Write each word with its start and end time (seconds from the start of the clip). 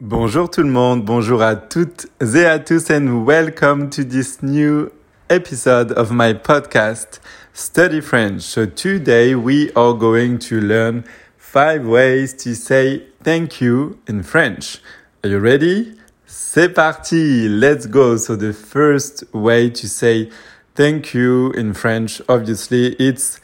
Bonjour 0.00 0.48
tout 0.48 0.62
le 0.62 0.70
monde, 0.70 1.04
bonjour 1.04 1.42
à 1.42 1.56
toutes 1.56 2.06
et 2.20 2.44
à 2.44 2.60
tous 2.60 2.88
and 2.88 3.24
welcome 3.26 3.90
to 3.90 4.04
this 4.04 4.40
new 4.44 4.92
episode 5.28 5.90
of 5.90 6.12
my 6.12 6.32
podcast 6.32 7.20
Study 7.52 8.00
French. 8.00 8.42
So 8.42 8.64
today 8.64 9.34
we 9.34 9.72
are 9.74 9.94
going 9.94 10.38
to 10.38 10.60
learn 10.60 11.02
five 11.36 11.84
ways 11.84 12.32
to 12.44 12.54
say 12.54 13.06
thank 13.24 13.60
you 13.60 13.98
in 14.06 14.22
French. 14.22 14.80
Are 15.24 15.30
you 15.30 15.40
ready? 15.40 15.98
C'est 16.26 16.68
parti, 16.68 17.48
let's 17.48 17.86
go. 17.86 18.16
So 18.18 18.36
the 18.36 18.52
first 18.52 19.24
way 19.34 19.68
to 19.68 19.88
say 19.88 20.30
thank 20.76 21.12
you 21.12 21.50
in 21.56 21.74
French, 21.74 22.22
obviously 22.28 22.94
it's 23.00 23.40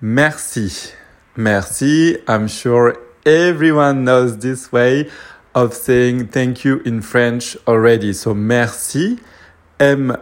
merci. 0.00 0.68
Merci. 1.36 2.18
I'm 2.26 2.48
sure 2.48 2.96
everyone 3.24 4.02
knows 4.02 4.38
this 4.38 4.72
way 4.72 5.08
of 5.54 5.74
saying 5.74 6.28
thank 6.28 6.64
you 6.64 6.80
in 6.80 7.02
French 7.02 7.56
already. 7.66 8.12
So 8.12 8.34
merci, 8.34 9.18
M-E-R-C-I, 9.78 10.16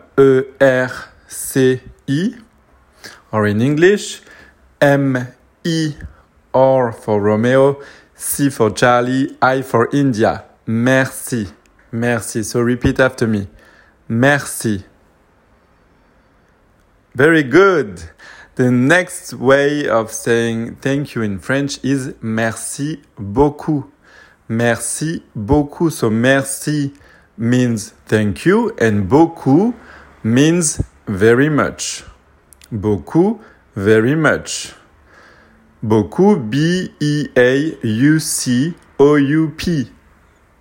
or 3.33 3.47
in 3.47 3.61
English, 3.61 4.23
M-I 4.81 5.97
R 6.53 6.93
for 6.93 7.21
Romeo, 7.21 7.81
C 8.15 8.51
for 8.51 8.71
Charlie, 8.71 9.37
I 9.41 9.63
for 9.63 9.89
India. 9.93 10.45
Merci, 10.67 11.49
merci. 11.93 12.43
So 12.43 12.61
repeat 12.61 12.99
after 13.01 13.27
me. 13.27 13.49
Merci. 14.09 14.85
Very 17.15 17.43
good. 17.43 18.03
The 18.57 18.71
next 18.71 19.33
way 19.35 19.89
of 19.89 20.13
saying 20.13 20.77
thank 20.77 21.15
you 21.15 21.23
in 21.23 21.39
French 21.39 21.79
is 21.85 22.15
merci 22.21 23.01
beaucoup. 23.17 23.91
Merci 24.51 25.23
beaucoup. 25.37 25.91
So 25.91 26.11
merci 26.11 26.93
means 27.39 27.95
thank 28.07 28.45
you 28.45 28.73
and 28.81 29.07
beaucoup 29.07 29.73
means 30.25 30.83
very 31.07 31.49
much. 31.49 32.03
Beaucoup, 32.73 33.41
very 33.77 34.17
much. 34.17 34.75
Beaucoup, 35.85 36.35
B-E-A-U-C-O-U-P. 36.35 37.33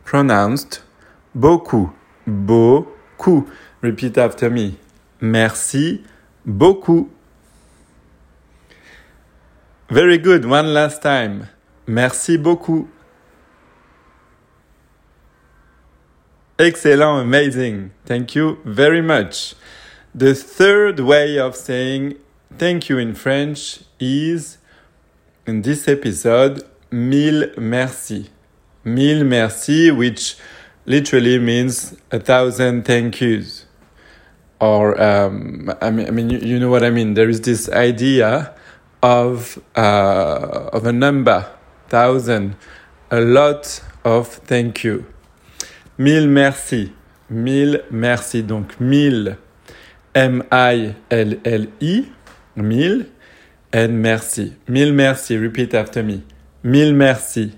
Pronounced 0.06 0.83
beaucoup. 1.33 1.91
Beaucoup. 2.28 3.47
Repeat 3.81 4.19
after 4.19 4.52
me. 4.52 4.78
Merci 5.19 6.03
beaucoup. 6.45 7.09
Very 9.89 10.19
good. 10.19 10.45
One 10.45 10.67
last 10.73 11.02
time. 11.02 11.47
Merci 11.88 12.38
beaucoup. 12.38 12.88
Excellent, 16.59 17.21
amazing. 17.21 17.91
Thank 18.05 18.35
you 18.35 18.59
very 18.65 19.02
much. 19.02 19.55
The 20.13 20.35
third 20.35 20.99
way 20.99 21.39
of 21.39 21.55
saying 21.55 22.17
thank 22.57 22.89
you 22.89 22.97
in 22.97 23.16
French 23.16 23.79
is 23.97 24.57
in 25.47 25.61
this 25.61 25.88
episode, 25.88 26.63
mille 26.91 27.51
merci. 27.57 28.29
Mille 28.83 29.23
merci, 29.23 29.89
which 29.89 30.35
literally 30.85 31.39
means 31.39 31.95
a 32.11 32.19
thousand 32.19 32.83
thank 32.83 33.21
yous. 33.21 33.66
Or, 34.59 35.01
um, 35.01 35.73
I 35.81 35.91
mean, 35.91 36.07
I 36.07 36.11
mean 36.11 36.29
you, 36.29 36.39
you, 36.39 36.59
know 36.59 36.69
what 36.69 36.83
I 36.83 36.89
mean. 36.89 37.13
There 37.13 37.29
is 37.29 37.39
this 37.39 37.69
idea 37.69 38.53
of, 39.01 39.63
uh, 39.77 40.71
of 40.73 40.85
a 40.85 40.91
number, 40.91 41.49
thousand, 41.88 42.57
a 43.09 43.21
lot 43.21 43.81
of 44.03 44.27
thank 44.27 44.83
you. 44.83 45.05
Mille 46.00 46.30
merci. 46.30 46.94
Mille 47.30 47.83
merci. 47.92 48.42
Donc 48.42 48.80
mille. 48.80 49.38
M-I-L-L-I. 50.16 52.06
Mille. 52.56 53.07
And 53.73 53.90
merci. 53.90 54.53
Mille 54.69 54.94
merci. 54.94 55.38
Repeat 55.38 55.73
after 55.73 56.01
me. 56.01 56.23
Mille 56.63 56.96
merci. 56.96 57.51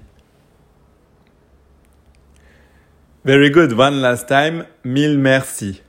Very 3.24 3.52
good. 3.52 3.74
One 3.74 4.02
last 4.02 4.28
time. 4.28 4.66
Mille 4.84 5.20
merci. 5.20 5.84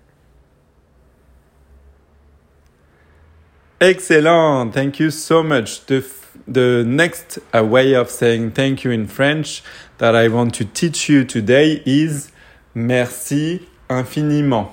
Excellent. 3.80 4.72
Thank 4.72 5.00
you 5.00 5.10
so 5.10 5.42
much. 5.42 5.86
The, 5.86 6.04
the 6.46 6.84
next 6.86 7.38
way 7.54 7.94
of 7.94 8.10
saying 8.10 8.50
thank 8.50 8.84
you 8.84 8.90
in 8.90 9.06
French 9.06 9.62
that 9.96 10.14
I 10.14 10.28
want 10.28 10.54
to 10.56 10.66
teach 10.66 11.08
you 11.08 11.24
today 11.24 11.82
is 11.86 12.31
Merci 12.74 13.62
infiniment. 13.90 14.70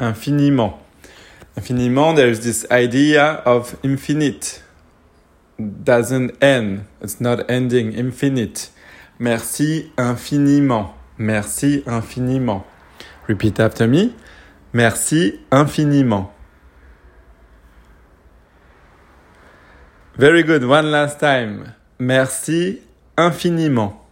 Infiniment. 0.00 0.78
Infiniment, 1.56 2.14
there's 2.14 2.40
this 2.40 2.66
idea 2.70 3.42
of 3.44 3.76
infinite. 3.82 4.62
Doesn't 5.58 6.42
end. 6.42 6.84
It's 7.00 7.20
not 7.20 7.48
ending. 7.48 7.92
Infinite. 7.92 8.70
Merci 9.18 9.92
infiniment. 9.96 10.90
Merci 11.16 11.84
infiniment. 11.86 12.64
Repeat 13.28 13.60
after 13.60 13.86
me. 13.86 14.14
Merci 14.72 15.38
infiniment. 15.52 16.30
Very 20.16 20.42
good. 20.42 20.64
One 20.64 20.90
last 20.90 21.20
time. 21.20 21.74
Merci 21.98 22.82
infiniment. 23.16 24.03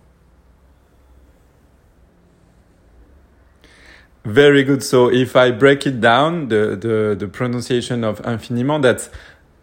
Very 4.25 4.63
good. 4.63 4.83
So 4.85 5.11
if 5.11 5.35
I 5.35 5.51
break 5.51 5.87
it 5.87 6.01
down, 6.01 6.49
the, 6.49 6.77
the, 6.77 7.17
the 7.19 7.27
pronunciation 7.27 8.05
of 8.05 8.21
infiniment, 8.23 8.83
that's 8.83 9.11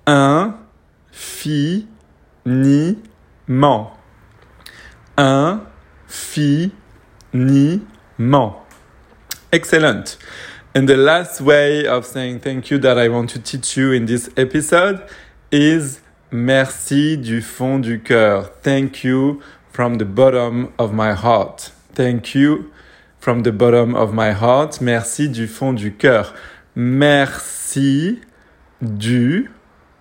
infiniment. 0.06 1.88
Infiniment. 7.38 8.56
Excellent. 9.52 10.18
And 10.76 10.88
the 10.88 10.98
last 10.98 11.42
way 11.42 11.88
of 11.88 12.06
saying 12.06 12.42
thank 12.42 12.70
you 12.70 12.78
that 12.80 12.98
I 12.98 13.08
want 13.08 13.32
to 13.32 13.40
teach 13.40 13.76
you 13.76 13.92
in 13.92 14.06
this 14.06 14.30
episode 14.38 15.02
is 15.52 16.02
merci 16.32 17.18
du 17.18 17.42
fond 17.42 17.80
du 17.80 17.98
cœur. 18.00 18.52
Thank 18.62 19.04
you 19.04 19.42
from 19.72 19.96
the 19.96 20.06
bottom 20.06 20.74
of 20.78 20.94
my 20.94 21.14
heart. 21.14 21.72
Thank 21.94 22.36
you 22.36 22.72
from 23.20 23.44
the 23.44 23.52
bottom 23.52 23.96
of 23.96 24.14
my 24.14 24.32
heart. 24.32 24.82
Merci 24.82 25.30
du 25.30 25.48
fond 25.48 25.74
du 25.74 25.94
cœur. 25.94 26.34
Merci 26.76 28.20
du, 28.82 29.52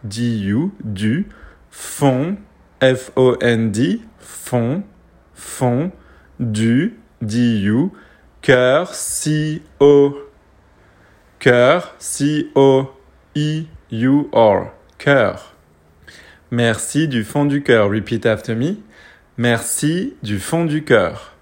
du, 0.05 0.71
du, 0.85 1.27
fond, 1.71 2.37
F-O-N-D, 2.81 4.01
fond, 4.19 4.83
fond, 5.35 5.91
du, 6.39 6.99
du, 7.21 7.91
cœur, 8.41 8.95
C-O, 8.95 10.17
cœur, 11.39 11.95
C-O-I-U-R, 11.99 12.93
cœur. 14.99 15.55
Merci 16.51 17.09
du 17.09 17.25
fond 17.25 17.45
du 17.45 17.63
cœur. 17.63 17.91
Repeat 17.91 18.25
after 18.25 18.55
me. 18.55 18.77
Merci 19.37 20.15
du 20.23 20.39
fond 20.39 20.65
du 20.65 20.83
cœur. 20.83 21.38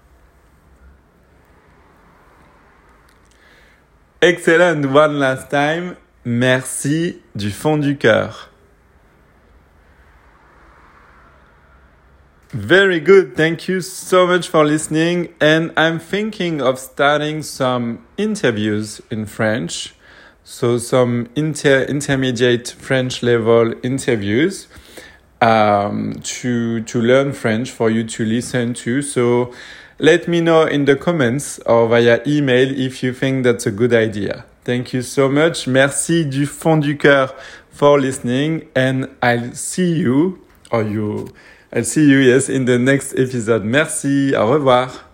Excellent. 4.21 4.83
One 4.91 5.19
last 5.19 5.51
time. 5.51 5.95
Merci 6.25 7.21
du 7.35 7.51
fond 7.51 7.77
du 7.77 7.97
cœur. 7.97 8.49
Very 12.51 12.99
good. 12.99 13.35
Thank 13.35 13.67
you 13.67 13.79
so 13.81 14.25
much 14.25 14.47
for 14.49 14.65
listening. 14.65 15.29
And 15.39 15.71
I'm 15.77 15.99
thinking 15.99 16.61
of 16.61 16.79
starting 16.79 17.43
some 17.43 17.99
interviews 18.17 19.01
in 19.11 19.27
French. 19.27 19.93
So 20.43 20.79
some 20.79 21.29
inter 21.35 21.83
intermediate 21.83 22.69
French 22.69 23.21
level 23.21 23.73
interviews 23.83 24.67
um, 25.41 26.13
to 26.23 26.81
to 26.81 27.01
learn 27.01 27.33
French 27.33 27.69
for 27.69 27.91
you 27.91 28.03
to 28.05 28.25
listen 28.25 28.73
to. 28.73 29.03
So 29.03 29.53
let 29.99 30.27
me 30.27 30.41
know 30.41 30.63
in 30.63 30.85
the 30.85 30.95
comments 30.95 31.59
or 31.65 31.87
via 31.87 32.21
email 32.25 32.69
if 32.79 33.01
you 33.03 33.13
think 33.13 33.43
that's 33.43 33.65
a 33.65 33.71
good 33.71 33.93
idea. 33.93 34.45
Thank 34.63 34.93
you 34.93 35.01
so 35.01 35.29
much. 35.29 35.67
Merci 35.67 36.25
du 36.25 36.45
fond 36.45 36.77
du 36.77 36.97
cœur 36.97 37.33
for 37.71 37.99
listening 37.99 38.65
and 38.75 39.07
I'll 39.21 39.53
see 39.53 39.93
you 39.93 40.39
or 40.71 40.83
you 40.83 41.29
I'll 41.73 41.83
see 41.83 42.09
you 42.09 42.19
yes 42.19 42.49
in 42.49 42.65
the 42.65 42.77
next 42.77 43.13
episode. 43.17 43.63
Merci. 43.63 44.33
Au 44.35 44.47
revoir. 44.47 45.06